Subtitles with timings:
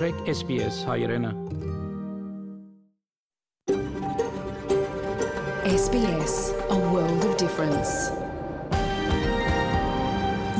[0.00, 1.30] մտրեք SPS հայրենը։
[5.70, 6.36] SBS,
[6.70, 7.92] a world of difference.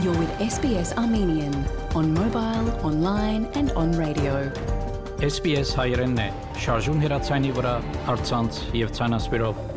[0.03, 1.55] You're with SBS Armenian
[1.95, 4.35] on mobile, online, and on radio.
[5.21, 6.29] SPS հայրենն է,
[6.67, 7.79] շարժուն հեռացանի վրա,
[8.11, 9.70] հարցանց եւ ցանասպիրով։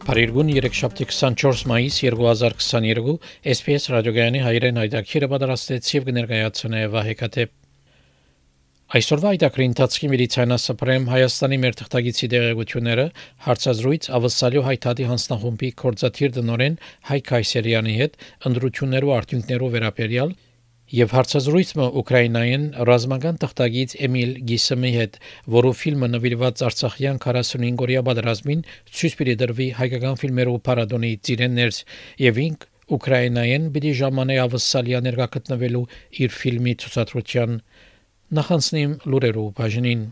[0.00, 3.16] Փարիգուն 3-շաբթի 24 մայիս 2022
[3.52, 7.44] SPS ռադիոգայանի հայրեն հայտակիրը պատրաստեց եւ կներկայացնե Վահեկատե
[8.96, 13.06] Այսօրվա այդակրի ընթացքի միլիցիանասպրեմ Հայաստանի մեր թղթագիտի դեղեցությունները
[13.44, 16.80] հարցազրույց ավսալյո հայտարարի հանձնախումբի կորզաթիր դնորեն
[17.10, 18.16] Հայ Քայսերյանի հետ
[18.50, 20.34] ընդրություններու արդյունքներով վերաբերյալ
[20.90, 25.18] եւ հարցազրույցը Ուկրաինայեն ռազմական թղթագից Էմիլ Գիսեմի հետ,
[25.54, 28.64] որով ֆիլմը նվիրված Արցախյան 45-օրյա պատերազմին
[28.98, 31.82] ցույց պիտի դրվի հայկական ֆիլմերով պարադոնի ծիրեններս
[32.26, 35.84] եւ ինք Ուկրաինայեն պիտի ժամանե ավսալիա ներկա գտնվելու
[36.26, 37.60] իր ֆիլմի ցուցադրության
[38.40, 40.02] նախանցնիմ լուրերով բաժնին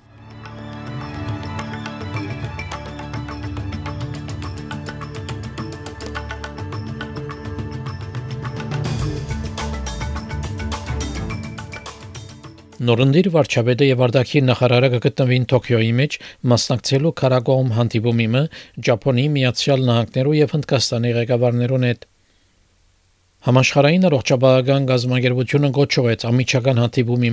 [12.79, 16.19] Նորնդիր վարչապետը եւ Արդակի նախարարը կգտնվին Տոկիոյի մեջ
[16.53, 18.29] մասնակցելու Կարագոում հանդիպումի
[18.89, 22.07] Ճապոնի, Միացյալ Նահանգներու եւ Հնդկաստանի ղեկավարներուն հետ։
[23.49, 27.31] Համաշխարհային առողջապահական գազམ་ագերբությունը գոչվեց ամիջական հանդիպումի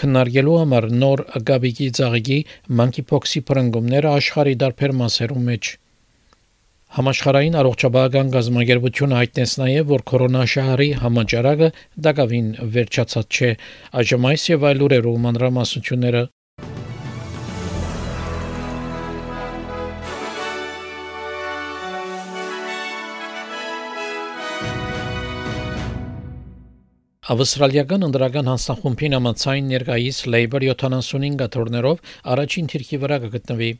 [0.00, 2.38] քննարկելու համար նոր գաբիգի ծաղիկի
[2.80, 5.76] մանկիփոքսի պրանգումները աշխարհի դարբեր մասերում մեջ։
[6.96, 11.68] Համաշխարհային առողջապահական գազམ་ագերբությունը հայտնեց նաև, որ կորոնաշահրի համաճարակը
[12.06, 13.50] դակավին վերջացած չէ։
[14.00, 16.22] Այժմ այս եւ այլ ուրերու մանրամասնությունները
[27.26, 33.70] Ավստրալիական ընդրական հանձնախումբին ամացային ներկայիս Labour 75 աթոռներով առաջին թիրքի վրա կգտնվի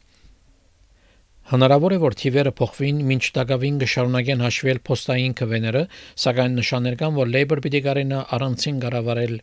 [1.46, 5.82] Հնարավոր է որ թիվերը փոխվին մինչ դակավին կշարունակեն հաշվել փոստային քվեները,
[6.22, 9.34] սակայն նշաններ կան, որ Labour պիտի կարենա առանցին կառավարել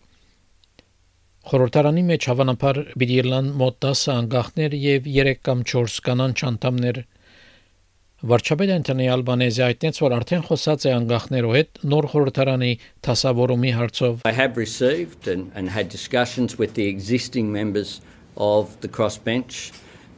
[1.43, 6.99] Խորհրդարանի մեջ հավանաբար պիտի լան մոտ 10 անգախներ եւ 3 կամ 4 կանանչ անդամներ
[8.31, 12.71] Վարչապետ Անտոնի Ալբանեզի այդտենց որ արդեն խոսած է անգախներով հետ նոր խորհրդարանի
[13.07, 17.99] տասավորումի հարցով I have received and, and had discussions with the existing members
[18.39, 19.71] of the crossbench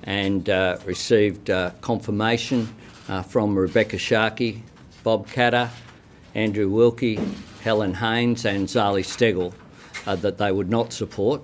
[0.04, 2.68] and uh, received uh, confirmation
[3.08, 4.62] uh, from Rebecca Sharkey,
[5.02, 5.68] Bob Catter,
[6.34, 7.18] Andrew Wilkie,
[7.62, 9.52] Helen Haynes, and Zali Stegel
[10.06, 11.42] uh, that they would not support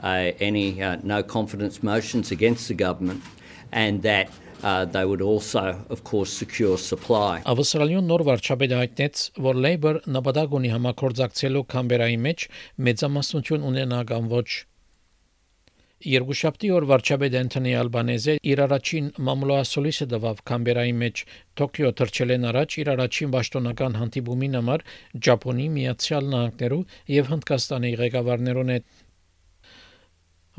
[0.00, 3.22] uh, any uh, no confidence motions against the government
[3.72, 4.30] and that
[4.62, 7.42] uh, they would also, of course, secure supply.
[7.44, 12.46] Ավստրալիոն նոր վարչապետը հայտնեց, որ Labour նպատակ ունի համակորձակցելու Կամբերայի մեջ
[12.88, 14.48] մեծամասնություն ունենա կամ ոչ
[16.01, 21.21] Երկուշաբթի օր վարչապետ Անտոնի Ալբանեզը իր առաջին մամուլոասոլիսը դվավ Կամբերայի մեջ.
[21.61, 24.85] Տոկիո թրջելեն առաջ իր առաջին պաշտոնական հանդիպումին համար
[25.27, 26.81] Ճապոնի, Միացյալ Նահանգներու
[27.21, 28.91] եւ Հնդկաստանի ղեկավարներուն հետ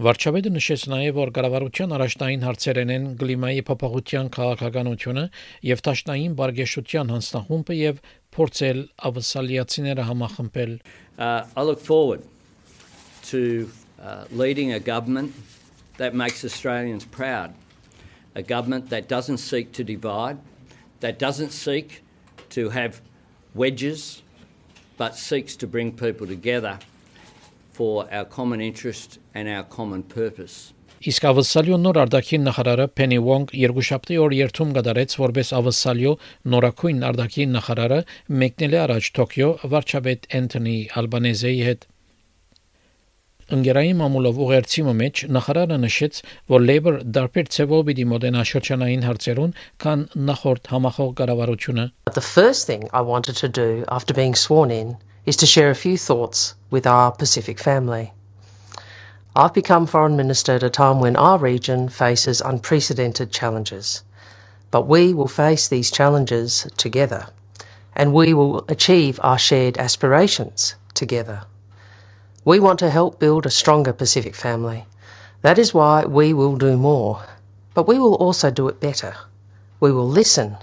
[0.03, 5.24] Վարչապետը նշեց նաև, որ կառավարության առաջնային հարցերեն են կլիմայի փոփոխության քաղաքականությունը
[5.69, 8.00] եւ տաշնային բարգեշտության հանձնախումբը եւ
[8.32, 8.80] փորձել
[9.12, 10.72] ավսալիացիները համախմբել։
[11.19, 12.24] uh, I look forward
[13.28, 13.69] to
[14.01, 15.33] uh, leading a government
[15.97, 17.53] that makes Australians proud,
[18.35, 20.38] a government that doesn't seek to divide,
[21.00, 22.03] that doesn't seek
[22.50, 23.01] to have
[23.53, 24.22] wedges,
[24.97, 26.79] but seeks to bring people together
[27.72, 30.73] for our common interest and our common purpose.
[31.05, 36.13] Իսկ ավսալյո նոր արդակին նախարարը Փենի Վոնգ երկուշաբթի օր երթում կդարեց որպես ավսալյո
[36.53, 38.00] նորակույն արդակին նախարարը
[38.44, 41.85] մեկնել է առաջ Տոկիո վարչապետ Անտոնի Ալբանեզեի հետ
[43.55, 46.17] Ընկերային մամուլով ուղերձիմը մեջ նախարարը նշեց,
[46.53, 51.85] որ Labour դարբեր ցևով պիտի մոդենա շրջանային հարցերուն, քան նախորդ համախոհ կառավարությունը։
[52.17, 53.67] The first thing I wanted to do
[53.99, 54.91] after being sworn in
[55.25, 58.11] is to share a few thoughts with our Pacific family.
[59.34, 64.03] I've become Foreign Minister at a time when our region faces unprecedented challenges.
[64.72, 67.28] But we will face these challenges together,
[67.96, 71.43] and we will achieve our shared aspirations together.
[72.46, 74.85] We want to help build a stronger Pacific family.
[75.41, 77.22] That is why we will do more.
[77.73, 79.14] But we will also do it better.
[79.79, 80.58] We will listen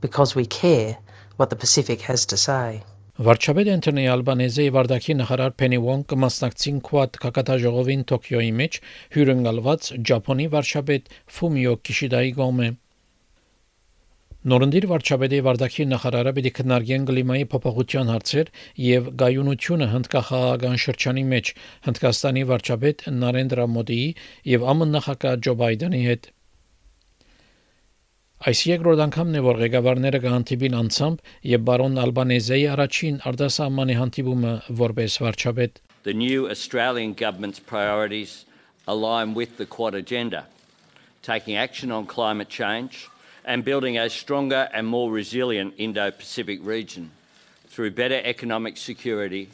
[0.00, 0.96] because we care
[1.36, 2.82] what the Pacific has to say.
[3.14, 8.78] Վարչապետ Անտոնի Ալբանեզը եւ Արդակի նախարար Փենի Վոնգ կմասնակցին Quad կակատաժողովին Տոկիոյի մեջ
[9.14, 12.70] հյուրընկալված Ճապոնի վարչապետ Ֆումիո Կիշիդայի կողմէ
[14.49, 18.47] Նորնդիր վարչապետի վարդակի նախարարը պիտի քննարկեն կլիմայի փոփոխության հարցեր
[18.83, 21.51] եւ գայունությունը հնդկախաղական շրջանի մեջ
[21.87, 24.07] Հնդկաստանի վարչապետ Նարենդրա Մոդիի
[24.53, 26.29] եւ ԱՄՆ նախագահ Ջո Բայդենի հետ։
[28.49, 35.19] Այս երկրորդ անգամն է, որ ղեկավարները կհանդիպին անցամբ եւ բարոն Ալբանեզեի առաջին արտասահմանի հանդիպումը որպես
[35.27, 35.79] վարչապետ։
[36.09, 38.45] The new Australian government's priorities
[38.87, 40.45] align with the Quad agenda,
[41.21, 43.09] taking action on climate change
[43.45, 47.11] and building a stronger and more resilient Indo Pacific region
[47.67, 49.49] through better economic security,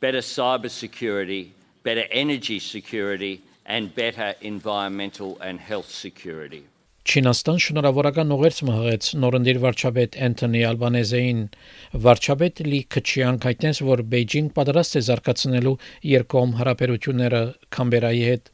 [0.00, 1.52] better cyber security,
[1.82, 6.64] better energy security, and better environmental and health security.
[7.06, 11.42] Չինաստան շնորհավորական ուղերձ մղեց նորնդիր վարչապետ Անթոնի Ալբանեզեին
[12.06, 15.74] վարչապետ Լի Քչյան հայտնեց որ Բեյջինգ պատրաստ է զարգացնելու
[16.16, 17.42] երկկողմ հարաբերությունները
[17.76, 18.50] Կամբերայի հետ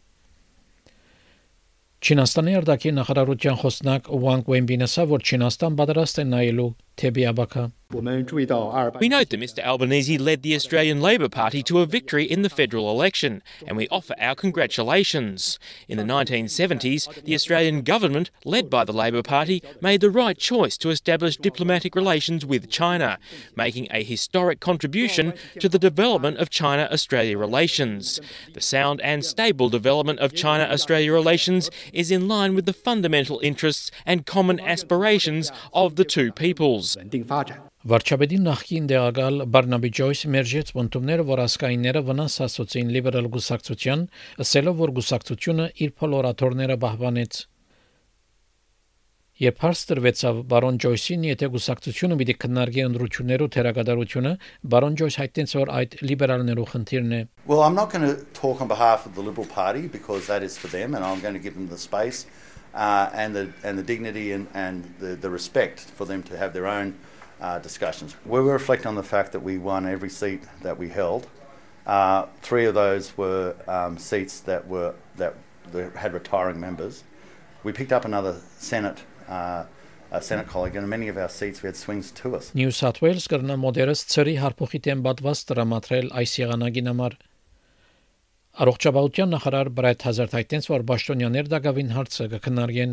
[2.03, 4.09] Չինաստանի արտաքի նախարարության խոսնակ
[4.51, 6.65] Wenbin ասա, որ Չինաստան պատրաստ է նայելու
[9.01, 12.49] We note that Mr Albanese led the Australian Labor Party to a victory in the
[12.49, 15.59] federal election, and we offer our congratulations.
[15.89, 20.79] In the 1970s, the Australian government, led by the Labor Party, made the right choice
[20.79, 23.19] to establish diplomatic relations with China,
[23.57, 28.21] making a historic contribution to the development of China Australia relations.
[28.55, 33.39] The sound and stable development of China Australia relations is in line with the fundamental
[33.41, 36.82] interests and common aspirations of the two peoples.
[37.93, 44.05] Վարչապետի նախկին դեղակալ Բարնաբի Ջոյս մերժեց ոնտումները, որ ասկայինները վնաս հասուցին լիբերալ գուսակցության,
[44.45, 47.41] ասելով, որ գուսակցությունը իր փոլորատորները բահբանեց։
[49.43, 54.33] Երբ հարց տրվեցավ բարոն Ջոյսին, եթե գուսակցությունը պիտի քննարկի ընդրություններու թերագադարությունը,
[54.75, 58.69] բարոն Ջոյս հայտնեց, որ այդ լիբերալներու խնդիրն է։ Well, I'm not going to talk on
[58.69, 61.59] behalf of the Liberal Party because that is for them, and I'm going to give
[61.59, 62.27] them the space
[62.74, 66.54] uh, and the and the dignity and and the, the respect for them to have
[66.54, 66.98] their own
[67.42, 68.16] uh, discussions.
[68.26, 71.28] We were reflecting on the fact that we won every seat that we held.
[71.86, 75.36] Uh, three of those were um, seats that were that
[75.96, 77.04] had retiring members.
[77.64, 79.04] We picked up another Senate.
[79.28, 79.66] Uh,
[80.10, 82.56] a Senate colleague, and many of our seats we had swings to us.
[82.56, 87.18] New South Wales կրնա մոդերս ծրի հարփոխի դեմ բատված տրամադրել այս եղանակին համար։
[88.53, 92.91] Առողջապահության նախարար Բրայթ Հազարդ հայտնեց, որ Բաշտոնյաներ դակավին հարցը կքննարկեն.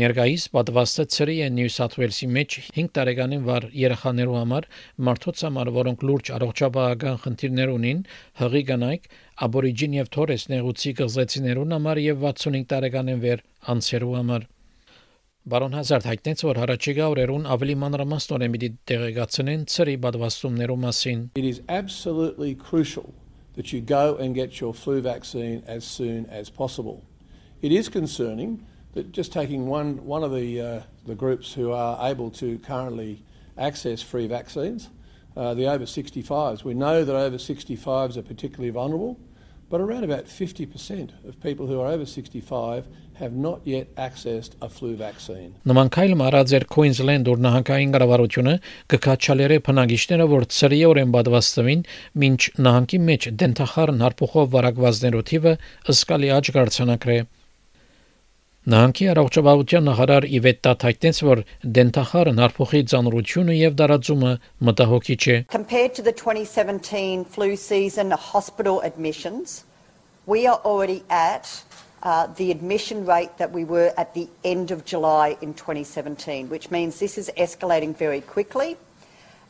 [0.00, 4.68] Ներկայիս պատվաստը ծրի է Նյու Սաթ Ուելսի մեջ 5 տարեկանին վար երեխաներու համար
[5.08, 8.04] մարդոց համար, որոնք լուրջ առողջապահական խնդիրներ ունին,
[8.38, 9.08] հղի կանայք,
[9.50, 13.42] աբորիջին եւ թորես նեղուցի կղզեցիներուն համար եւ 65 տարեկանին վեր
[13.74, 14.46] անցերու համար։
[15.50, 21.60] Բարոն Հազարդ հայտնեց, որ հարաճիգա օրերուն ավելի մանրամասնորեն պիտի տեղեկացնեն ծրի պատվաստումներու մասին։ It is
[21.80, 23.10] absolutely crucial
[23.54, 27.04] that you go and get your flu vaccine as soon as possible.
[27.62, 28.64] It is concerning
[28.94, 33.22] that just taking one, one of the, uh, the groups who are able to currently
[33.58, 34.88] access free vaccines,
[35.36, 36.64] uh, the over 65s.
[36.64, 39.18] We know that over 65s are particularly vulnerable,
[39.70, 44.68] but around about 50% of people who are over 65 have not yet accessed a
[44.68, 45.54] flu vaccine.
[45.68, 48.54] Նման քայլը արած էր Queensland օրնահանգային կառավարությունը
[48.92, 51.84] կկաչալերը փնագիչները, որ ծրիորեն պատվաստվին,
[52.24, 55.54] մինչ նահանգի մեջ դենտախառն հարփոխով վարակվածներու թիվը
[55.94, 57.18] ըսկալի աճ կարձանակրե։
[58.68, 61.40] Նահանգի առողջապահության նախարար Իվետ Տաթայտնեց, որ
[61.76, 64.32] դենտախարն հարփոխի ծանրությունը եւ դարածումը
[64.68, 69.64] մտահոգիչ է։ Compared to the 2017 flu season hospital admissions,
[70.26, 71.48] we are already at
[72.02, 76.70] uh, the admission rate that we were at the end of July in 2017, which
[76.70, 78.76] means this is escalating very quickly.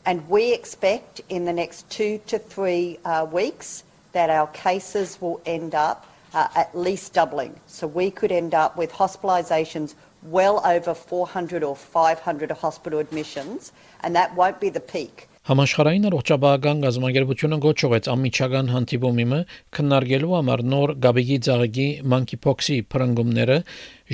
[0.05, 5.41] And we expect in the next two to three uh, weeks that our cases will
[5.45, 7.59] end up uh, at least doubling.
[7.67, 13.71] So we could end up with hospitalisations well over 400 or 500 hospital admissions,
[14.01, 15.27] and that won't be the peak.
[15.49, 19.39] Համաշխարհային առողջապահական գազམ་ագերբությունը գոչողեց ամիջական հանդիպումը
[19.73, 23.57] քննարկելու համար նոր գաբիգի ծաղիկի մանկիփոքսի փրկումները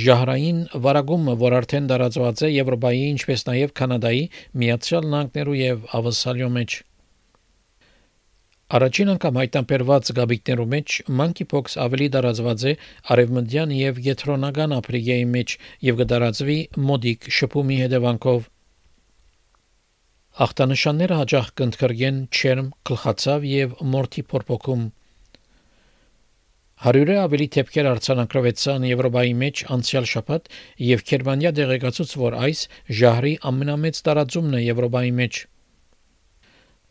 [0.07, 4.23] ժահրային վարագումը, որ արդեն տարածված է Եվրոպայի, ինչպես նաև Կանադայի,
[4.63, 6.83] Միացյալ Նահանգներու եւ Ավստրալիո մեջ։
[8.67, 12.73] Առաջին անգամ հայտնաբերված գաբիքներու մեջ monkeypox ավելի տարածված է
[13.13, 15.53] արևմտյան եւ գետրոնական Աֆրիկայի մեջ
[15.87, 16.57] եւ կդարածվի
[16.89, 18.49] մոդիկ շփումի հետևանքով։
[20.47, 24.85] Ախտանշանները հաջող կընդգրկեն չերմ, գլխացավ եւ մորթի փորփոքում։
[26.83, 30.55] Հարյուրը ավելի թեփքեր արցանակրվեցան Եվրոպայի մեջ անցյալ շաբաթ
[30.91, 32.69] եւ Գերմանիա դեղեկացուց, որ այս
[32.99, 35.45] ժահրի ամենամեծ տարածումն է Եվրոպայի մեջ։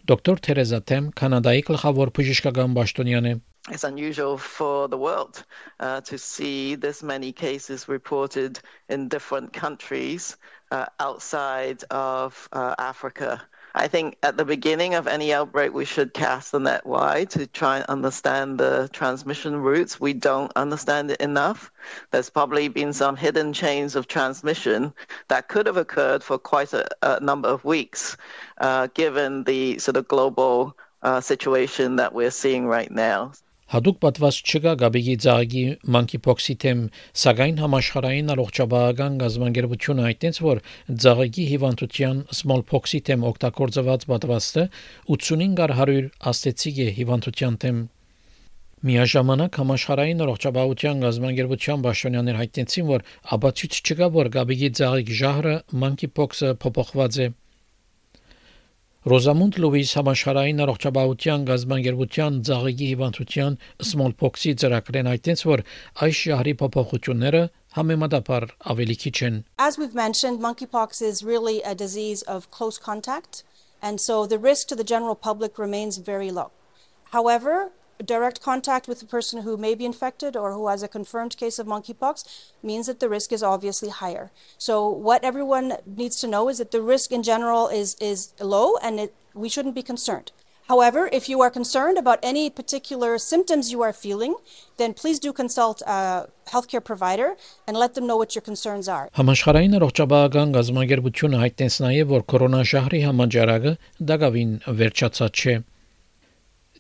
[0.10, 5.44] Դոկտոր Թերեզա Թեմ Կանադայի գլխավոր բժշկական պաշտոնյան է։ it's unusual for the world
[5.80, 8.60] uh, to see this many cases reported
[8.90, 10.36] in different countries
[10.72, 13.42] uh, outside of uh, Africa.
[13.79, 17.47] I think at the beginning of any outbreak, we should cast the net wide to
[17.47, 20.01] try and understand the transmission routes.
[20.01, 21.71] We don't understand it enough.
[22.11, 24.95] There's probably been some hidden chains of transmission
[25.29, 28.17] that could have occurred for quite a, a number of weeks,
[28.63, 33.33] uh, given the sort of global uh, situation that we're seeing right now.
[33.67, 35.63] Հadouk պատված չկա Գաբիգի ծաղիկի
[35.95, 36.83] մանկիփոքսի թեմ,
[37.23, 40.61] սակայն համաշխարհային առողջապահական գազམ་անգերությունը այդտենց որ
[41.05, 44.65] ծաղիկի հիվանդության smallpox-ի թեմ օգտագործված պատվաստը
[45.17, 47.81] 85-100 աստեցիկ է հիվանդության թեմ
[48.87, 53.05] Միաժամանակ համաշխարհային առողջապահության գազམ་անգերության պաշտոնյաներ հայտնեցին, որ
[53.35, 57.29] աբացույց չկա, որ Գաբիգի ծաղիկ ժահրը մանկիփոքսը փոփոխված է
[59.07, 63.59] Ռոզամունդ Լուիս համաշխարհային առողջապահության գազբանգերության ծաղիկի հիվանդության
[63.91, 65.63] smallpox-ի ծրագրեն այդտենց որ
[66.07, 67.43] այս շահրի փոփոխությունները
[67.79, 69.37] համեմատաբար ավելի քիչ են
[69.69, 73.45] As we've mentioned monkeypox is really a disease of close contact
[73.81, 76.51] and so the risk to the general public remains very low.
[77.15, 77.71] However
[78.06, 81.60] direct contact with a person who may be infected or who has a confirmed case
[81.60, 82.24] of monkeypox
[82.64, 84.32] means that the risk is obviously higher.
[84.58, 88.78] So what everyone needs to know is that the risk in general is is low
[88.78, 90.32] and it, we shouldn't be concerned.
[90.68, 94.36] However, if you are concerned about any particular symptoms you are feeling,
[94.78, 97.36] then please do consult a healthcare provider
[97.68, 99.10] and let them know what your concerns are.
[99.20, 103.76] Համաշխարհային առողջապահական գազամագերբությունը հայտնեց նաև, որ կորոնաշահրի համաճարակը
[104.14, 105.56] դակավին վերջացած չէ։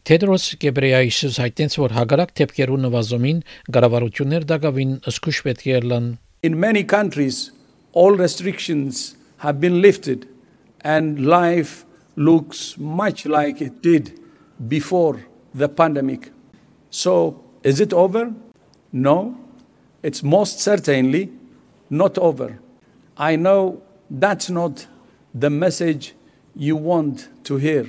[0.05, 3.37] Թեդրոս Գեբրեյեսուս հայտնեց, որ հագարակ թեփքերու նվազումին
[3.75, 6.07] գարավարություններ դակավին սկուշ պետք է լան։
[6.43, 7.51] In many countries
[7.93, 10.27] all restrictions have been lifted
[10.83, 14.19] and life looks much like it did
[14.67, 16.31] before the pandemic.
[16.89, 18.33] So, is it over?
[18.91, 19.37] No,
[20.03, 21.31] it's most certainly
[21.89, 22.59] not over.
[23.17, 24.87] I know that's not
[25.33, 26.15] the message
[26.55, 27.87] you want to hear,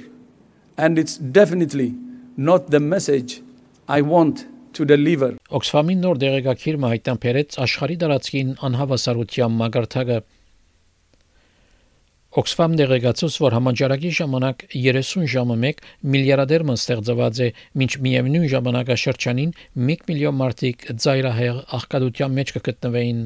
[0.76, 1.94] and it's definitely
[2.37, 3.41] not the message
[3.89, 5.33] I want to deliver.
[5.49, 10.17] Oxfam-ի նոր դեղեկագիրը հայտնաբերեց աշխարհի դարածքին անհավասարության մագարտակը
[12.37, 15.79] Oxfam դեղեկացուց, որ համաճարակի ժամանակ 30 ժամը 1
[16.13, 17.47] միլիարդեր մը ստեղծված է,
[17.81, 19.55] մինչ միևնույն ժամանակաշրջանին
[19.87, 23.23] 1 միլիոն մարդիկ ծայրահեղ աղքատության մեջ կգտնվեին։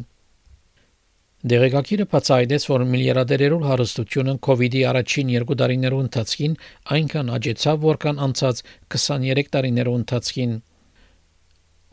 [1.42, 6.54] Դեղեկագիրը բացահայտեց, որ միլիարդերերու հարստությունը կ ូវ իդի առաջին 2 տարիներու ընթացքին
[6.96, 8.62] այնքան աճեցավ, որքան անցած
[8.96, 10.54] 23 տարիներու ընթացքին։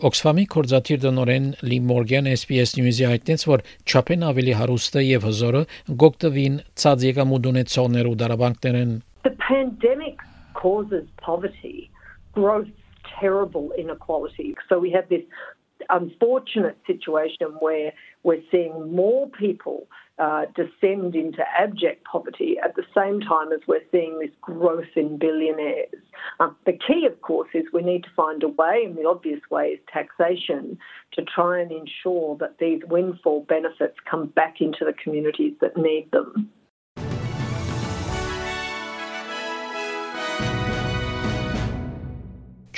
[0.08, 5.62] Oxfam-ի կորզաթիր դնորեն Լի Մորգան SPS News-ի հայտնեց, որ չափեն ավելի հարուստը եւ հզորը
[6.04, 8.92] գոկտվին ցած եկամուտ ունեցողներու դարաբանկներեն։
[9.24, 10.20] The pandemic
[10.52, 11.88] causes poverty,
[12.36, 12.68] growth,
[13.18, 14.54] terrible inequality.
[14.68, 15.24] So we have this
[15.90, 17.92] unfortunate situation where
[18.22, 19.86] we're seeing more people
[20.18, 25.16] uh, descend into abject poverty at the same time as we're seeing this growth in
[25.16, 25.94] billionaires.
[26.40, 29.40] Um, the key, of course, is we need to find a way, and the obvious
[29.50, 30.76] way is taxation,
[31.12, 36.10] to try and ensure that these windfall benefits come back into the communities that need
[36.10, 36.50] them.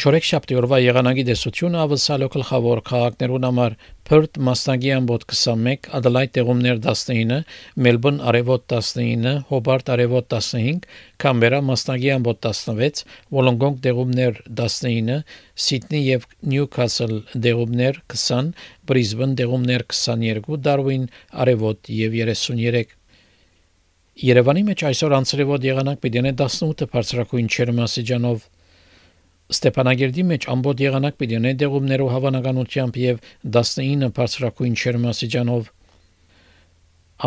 [0.01, 3.75] Չորեքշաբթի օրվա եղանակի դեսությունը ավսալո գլխավոր քաղաքներուն համար
[4.09, 7.41] Perth Մասնագի ամբոտ 21, Adelaide տեղումներ 19,
[7.87, 10.87] Melbourne արևոտ 19, Hobart արևոտ 15,
[11.21, 13.03] Canberra Մասնագի ամբոտ 16,
[13.37, 15.19] Wollongong տեղումներ 19,
[15.67, 18.55] Sydney եւ Newcastle տեղումներ 20,
[18.89, 21.05] Brisbane տեղումներ 22, Darwin
[21.45, 22.97] արևոտ եւ 33
[24.31, 28.49] Երևանի մեջ այսօր անցրևոտ եղանակ պիտի 18 բարձրակույն չերմասիջանով
[29.56, 33.20] Ստեփանագերդի մեջ ամբողջ եղանակ պիտի ունենա դեղումներով հավանականությամբ եւ
[33.58, 35.68] 19 բարձրակույն չերմասիջանով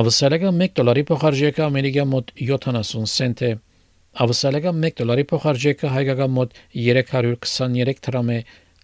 [0.03, 3.53] Ավսալեգա 1 դոլարի փոխարժեքը ամերիկա մոտ 70 سنت է
[4.25, 6.59] Ավսալեգա 1 դոլարի փոխարժեքը հայկական մոտ
[6.89, 8.41] 323 դրամ է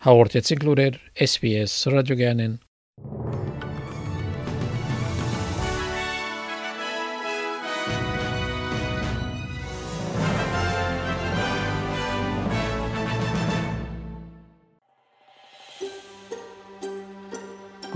[0.07, 2.57] հաղորդեցին լուրեր SPS ռադիոգյանեն